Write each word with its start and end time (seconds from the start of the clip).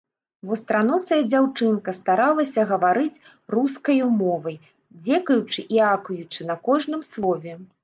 Вастраносая 0.51 1.19
дзяўчынка 1.31 1.93
старалася 1.97 2.61
гаварыць 2.71 3.21
рускаю 3.57 4.09
мовай, 4.23 4.57
дзекаючы 5.05 5.59
і 5.77 5.85
акаючы 5.93 6.41
на 6.51 6.61
кожным 6.69 7.01
слове. 7.13 7.53